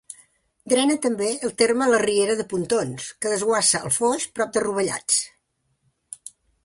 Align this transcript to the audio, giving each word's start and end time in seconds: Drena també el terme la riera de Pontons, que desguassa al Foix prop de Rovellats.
Drena 0.71 0.95
també 1.01 1.27
el 1.47 1.51
terme 1.63 1.89
la 1.91 1.99
riera 2.03 2.37
de 2.39 2.45
Pontons, 2.53 3.11
que 3.25 3.35
desguassa 3.35 3.83
al 3.83 3.93
Foix 3.99 4.27
prop 4.39 4.57
de 4.57 4.65
Rovellats. 4.67 5.21